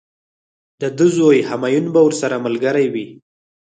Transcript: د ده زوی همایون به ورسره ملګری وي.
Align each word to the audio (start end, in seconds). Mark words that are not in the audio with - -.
د 0.81 0.83
ده 0.97 1.05
زوی 1.17 1.39
همایون 1.49 1.85
به 1.93 1.99
ورسره 2.05 2.35
ملګری 2.45 2.87
وي. 2.93 3.07